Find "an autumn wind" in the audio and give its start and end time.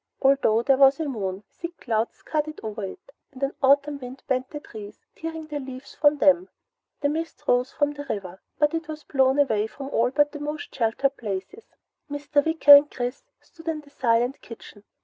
3.43-4.23